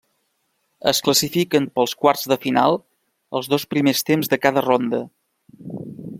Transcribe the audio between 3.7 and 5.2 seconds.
primers temps de cada ronda.